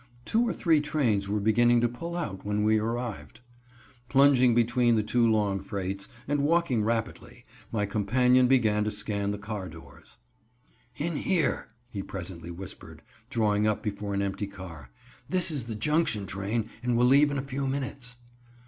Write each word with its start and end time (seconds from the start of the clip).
Two 0.25 0.47
or 0.47 0.51
three 0.51 0.81
trains 0.81 1.29
were 1.29 1.39
beginning 1.39 1.79
to 1.81 1.87
pull 1.87 2.15
out 2.15 2.43
when 2.43 2.63
we 2.63 2.79
arrived. 2.79 3.41
Plunging 4.09 4.55
between 4.55 5.05
two 5.05 5.27
long 5.29 5.59
freights, 5.59 6.09
and 6.27 6.39
walking 6.43 6.83
rapidly, 6.83 7.45
my 7.71 7.85
companion 7.85 8.47
began 8.47 8.83
to 8.83 8.89
scan 8.89 9.29
the 9.29 9.37
car 9.37 9.69
doors. 9.69 10.17
"In 10.95 11.17
here," 11.17 11.67
he 11.91 12.01
presently 12.01 12.49
whispered, 12.49 13.03
drawing 13.29 13.67
up 13.67 13.83
before 13.83 14.15
an 14.15 14.23
empty 14.23 14.47
car. 14.47 14.89
"This 15.29 15.51
is 15.51 15.65
the 15.65 15.75
Junction 15.75 16.25
train, 16.25 16.71
and 16.81 16.97
will 16.97 17.05
leave 17.05 17.29
in 17.29 17.37
a 17.37 17.43
few 17.43 17.67
minutes." 17.67 18.17